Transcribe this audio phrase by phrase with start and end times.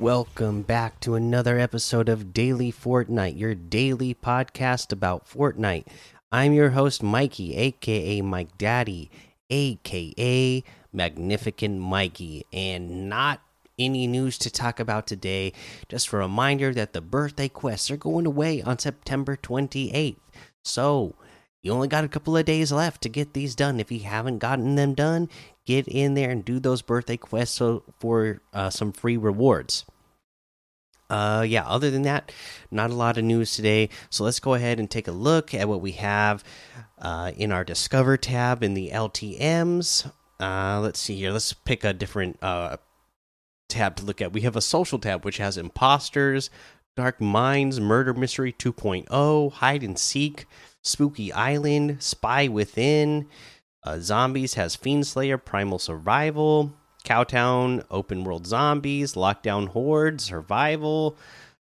[0.00, 5.84] Welcome back to another episode of Daily Fortnite, your daily podcast about Fortnite.
[6.32, 9.10] I'm your host, Mikey, aka Mike Daddy,
[9.50, 13.42] aka Magnificent Mikey, and not
[13.78, 15.52] any news to talk about today.
[15.90, 20.16] Just a reminder that the birthday quests are going away on September 28th.
[20.64, 21.14] So,
[21.62, 23.78] you only got a couple of days left to get these done.
[23.78, 25.28] If you haven't gotten them done,
[25.66, 29.84] get in there and do those birthday quests so, for uh, some free rewards.
[31.08, 32.30] Uh, yeah, other than that,
[32.70, 33.88] not a lot of news today.
[34.10, 36.44] So let's go ahead and take a look at what we have
[36.98, 40.10] uh, in our Discover tab in the LTMs.
[40.38, 41.32] Uh, let's see here.
[41.32, 42.76] Let's pick a different uh,
[43.68, 44.32] tab to look at.
[44.32, 46.48] We have a social tab, which has Imposters,
[46.96, 50.46] Dark Minds, Murder Mystery 2.0, Hide and Seek,
[50.82, 53.26] Spooky Island, Spy Within.
[53.82, 56.72] Uh, zombies has Fiend Slayer, Primal Survival.
[57.04, 61.16] Cowtown, Open World Zombies, Lockdown Horde, Survival.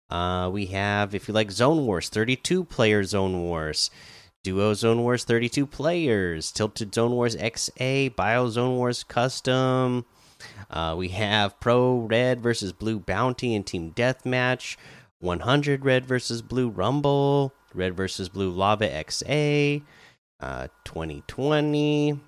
[0.08, 3.90] Uh, we have, if you like Zone Wars, 32 player Zone Wars,
[4.44, 10.06] Duo Zone Wars, 32 players, Tilted Zone Wars XA, Bio Zone Wars Custom.
[10.70, 14.76] Uh, we have Pro Red versus Blue Bounty and Team Deathmatch,
[15.18, 19.82] 100 Red versus Blue Rumble, Red versus Blue Lava XA,
[20.40, 22.20] uh, 2020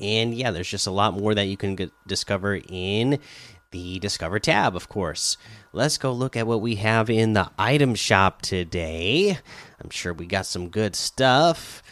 [0.00, 3.18] and yeah, there's just a lot more that you can get, discover in
[3.72, 5.36] the Discover tab, of course.
[5.72, 9.38] Let's go look at what we have in the item shop today.
[9.82, 11.82] I'm sure we got some good stuff.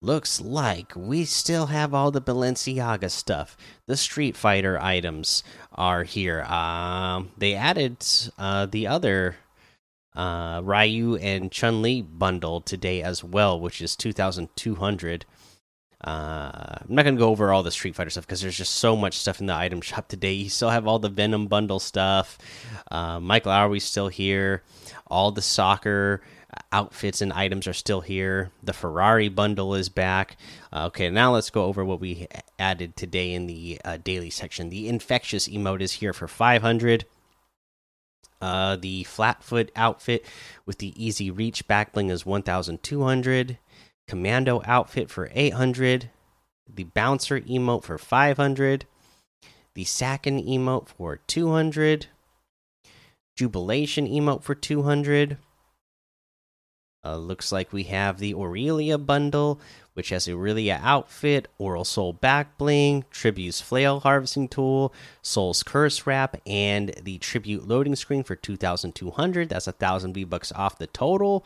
[0.00, 3.56] Looks like we still have all the Balenciaga stuff.
[3.86, 6.42] The Street Fighter items are here.
[6.44, 8.04] Um, they added
[8.38, 9.36] uh, the other
[10.14, 15.24] uh, Ryu and Chun Li bundle today as well, which is 2,200.
[16.04, 18.94] Uh, I'm not gonna go over all the Street Fighter stuff because there's just so
[18.94, 20.32] much stuff in the item shop today.
[20.32, 22.38] You still have all the Venom bundle stuff.
[22.90, 24.62] Uh, Mike Lowrey's still here.
[25.08, 26.22] All the soccer
[26.72, 28.50] outfits and items are still here.
[28.62, 30.36] The Ferrari bundle is back.
[30.72, 32.26] Uh, okay, now let's go over what we
[32.58, 34.70] added today in the uh, daily section.
[34.70, 37.04] The infectious emote is here for 500.
[38.40, 40.24] Uh, the flatfoot outfit
[40.64, 43.58] with the easy reach back bling is 1,200
[44.06, 46.10] commando outfit for 800
[46.72, 48.86] the bouncer emote for 500
[49.74, 52.06] the Sakin emote for 200
[53.36, 55.36] jubilation emote for 200
[57.04, 59.60] uh, looks like we have the aurelia bundle
[59.98, 66.40] which has aurelia outfit oral soul back bling tribute's flail harvesting tool soul's curse wrap
[66.46, 71.44] and the tribute loading screen for 2200 that's a thousand v bucks off the total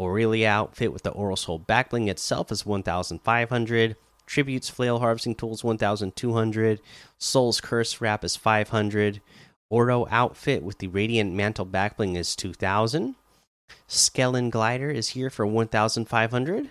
[0.00, 3.96] Aurelia outfit with the Oral Soul backbling itself is 1,500.
[4.24, 6.80] Tributes Flail Harvesting Tools 1,200.
[7.18, 9.20] Soul's Curse Wrap is 500.
[9.68, 13.14] Oro outfit with the Radiant Mantle backbling is 2,000.
[13.88, 16.70] Skellen Glider is here for 1,500.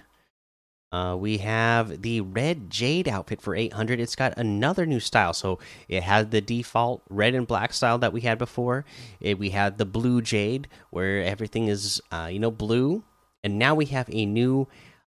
[0.91, 5.59] Uh, we have the red jade outfit for 800 it's got another new style so
[5.87, 8.85] it had the default red and black style that we had before
[9.21, 13.03] it, we had the blue jade where everything is uh, you know blue
[13.43, 14.67] and now we have a new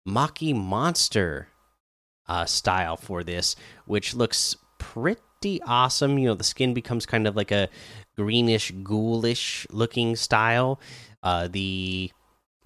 [0.07, 1.49] Maki Monster
[2.29, 3.57] uh, style for this,
[3.87, 6.19] which looks pretty awesome.
[6.19, 7.69] You know, the skin becomes kind of like a
[8.17, 10.81] greenish, ghoulish looking style.
[11.23, 12.11] Uh, the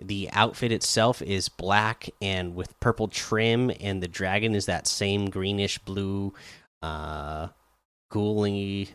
[0.00, 5.30] the outfit itself is black and with purple trim, and the dragon is that same
[5.30, 6.32] greenish blue,
[6.82, 7.48] uh,
[8.12, 8.88] ghouly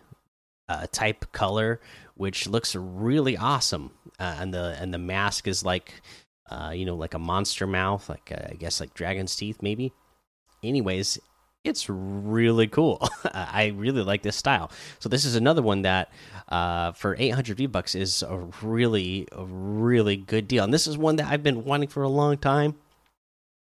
[0.68, 1.80] uh, type color,
[2.15, 3.91] which looks really awesome.
[4.19, 6.01] Uh, and the and the mask is like
[6.50, 9.94] uh, you know, like a monster mouth, like uh, I guess like dragon's teeth, maybe.
[10.63, 11.19] Anyways,
[11.65, 13.07] it's really cool.
[13.33, 14.71] I really like this style.
[15.00, 16.12] So this is another one that
[16.50, 20.63] uh, for 800 V bucks is a really, a really good deal.
[20.63, 22.75] And this is one that I've been wanting for a long time.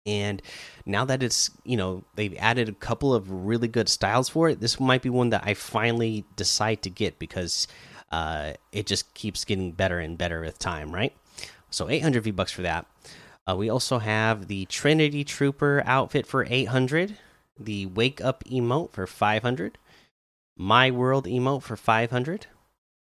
[0.05, 0.41] And
[0.85, 4.59] now that it's you know they've added a couple of really good styles for it,
[4.59, 7.67] this might be one that I finally decide to get because
[8.11, 11.13] uh, it just keeps getting better and better with time, right?
[11.69, 12.87] So 800 V bucks for that.
[13.47, 17.17] Uh, we also have the Trinity Trooper outfit for 800,
[17.65, 19.77] the Wake Up emote for 500,
[20.57, 22.47] My World emote for 500,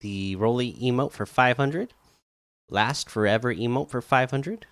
[0.00, 1.92] the Roly emote for 500,
[2.70, 4.66] Last Forever emote for 500,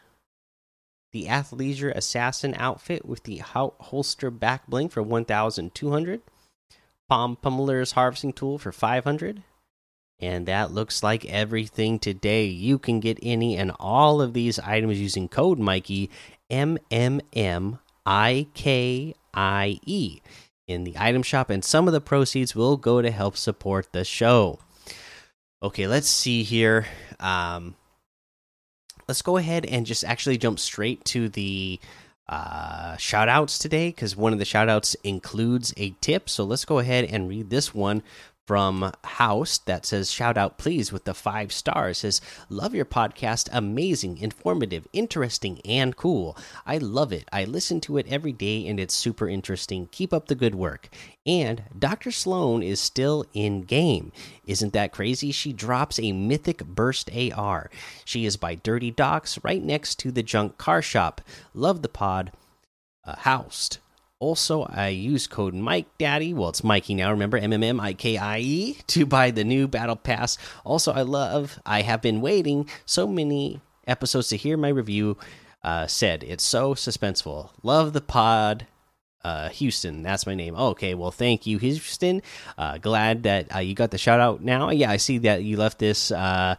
[1.12, 6.20] the Athleisure Assassin outfit with the holster back bling for 1200,
[7.08, 9.42] Palm Pummeler's Harvesting Tool for 500,
[10.18, 12.46] and that looks like everything today.
[12.46, 16.10] You can get any and all of these items using code Mikey
[16.50, 20.20] M M M I K I E
[20.68, 24.04] in the item shop, and some of the proceeds will go to help support the
[24.04, 24.60] show.
[25.62, 26.86] Okay, let's see here.
[27.18, 27.74] Um,
[29.08, 31.80] let's go ahead and just actually jump straight to the
[32.28, 36.28] uh, shout outs today because one of the shout outs includes a tip.
[36.28, 38.02] So let's go ahead and read this one
[38.46, 41.98] from House that says, Shout out, please, with the five stars.
[41.98, 43.48] Says, Love your podcast.
[43.52, 46.36] Amazing, informative, interesting, and cool.
[46.64, 47.28] I love it.
[47.32, 49.88] I listen to it every day and it's super interesting.
[49.90, 50.88] Keep up the good work.
[51.26, 52.12] And Dr.
[52.12, 54.12] Sloan is still in game.
[54.46, 55.32] Isn't that crazy?
[55.32, 57.68] She drops a mythic burst AR.
[58.04, 61.20] She is by Dirty Docks right next to the junk car shop.
[61.52, 62.30] Love the pod.
[63.04, 63.78] Uh, housed.
[64.18, 66.32] Also, I use code Mike Daddy.
[66.32, 67.10] Well, it's Mikey now.
[67.10, 70.38] Remember M M M I K I E to buy the new Battle Pass.
[70.64, 71.60] Also, I love.
[71.66, 75.18] I have been waiting so many episodes to hear my review.
[75.62, 77.50] Uh, said it's so suspenseful.
[77.62, 78.66] Love the pod.
[79.24, 80.54] Uh, Houston, that's my name.
[80.56, 82.22] Oh, okay, well, thank you, Houston.
[82.56, 84.70] Uh, glad that uh, you got the shout out now.
[84.70, 86.54] Yeah, I see that you left this uh,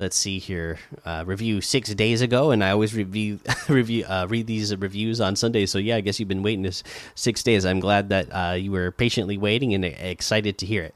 [0.00, 3.38] let's see here uh, review six days ago and i always review
[3.68, 5.66] review uh, read these reviews on sunday.
[5.66, 6.82] So yeah i guess you've been waiting this
[7.14, 7.64] six days.
[7.64, 10.94] I'm glad that uh, you were patiently waiting and excited to hear it.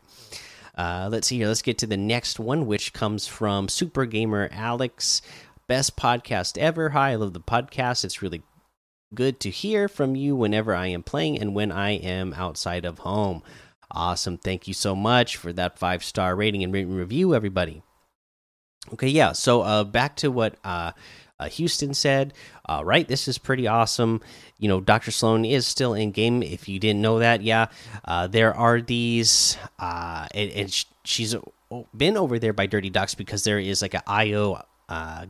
[0.76, 1.48] Uh, let's see here.
[1.48, 5.22] Let's get to the next one which comes from super gamer alex.
[5.68, 6.90] Best podcast ever.
[6.90, 8.04] Hi i love the podcast.
[8.04, 8.42] It's really
[9.14, 12.98] good to hear from you whenever i am playing and when i am outside of
[12.98, 13.44] home.
[13.92, 14.38] Awesome.
[14.38, 17.82] Thank you so much for that five star rating and written review everybody
[18.92, 19.32] Okay, yeah.
[19.32, 20.92] So uh, back to what uh,
[21.38, 22.32] uh, Houston said.
[22.68, 24.20] Uh, right, this is pretty awesome.
[24.58, 26.42] You know, Doctor Sloan is still in game.
[26.42, 27.66] If you didn't know that, yeah,
[28.04, 31.34] uh, there are these, uh, and, and she's
[31.96, 34.62] been over there by Dirty Docks because there is like an IO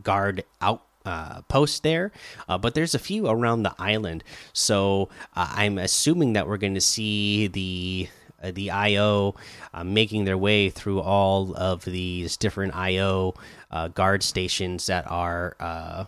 [0.03, 2.11] guard out uh, post there,
[2.47, 4.23] uh, but there's a few around the island.
[4.53, 8.09] So uh, I'm assuming that we're going to see the
[8.43, 9.35] the IO
[9.73, 13.33] uh, making their way through all of these different IO
[13.71, 16.05] uh, guard stations that are uh,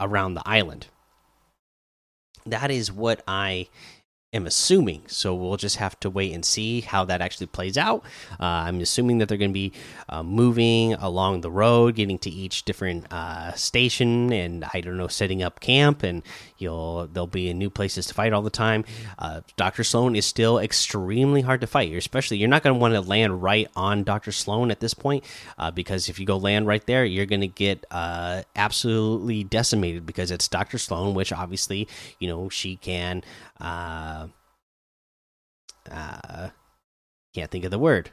[0.00, 0.86] around the island.
[2.44, 3.68] That is what I
[4.36, 5.02] am assuming.
[5.08, 8.04] So we'll just have to wait and see how that actually plays out.
[8.38, 9.72] Uh, I'm assuming that they're going to be
[10.08, 15.08] uh, moving along the road, getting to each different uh, station, and I don't know,
[15.08, 16.22] setting up camp, and
[16.58, 18.84] you'll there'll be in new places to fight all the time.
[19.18, 21.88] Uh, Doctor Sloan is still extremely hard to fight.
[21.88, 24.94] You're especially you're not going to want to land right on Doctor Sloan at this
[24.94, 25.24] point
[25.58, 30.06] uh, because if you go land right there, you're going to get uh, absolutely decimated
[30.06, 31.88] because it's Doctor Sloan, which obviously
[32.18, 33.22] you know she can
[33.60, 34.25] uh,
[35.90, 36.50] uh,
[37.34, 38.10] can't think of the word.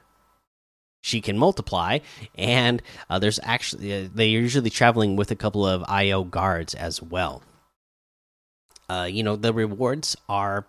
[1.02, 2.00] She can multiply,
[2.36, 7.02] and uh, there's actually uh, they're usually traveling with a couple of IO guards as
[7.02, 7.44] well.
[8.90, 10.66] Uh, you know the rewards are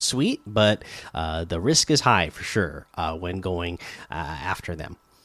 [0.00, 0.84] sweet, but
[1.14, 3.78] uh, the risk is high for sure uh, when going
[4.10, 4.96] after them.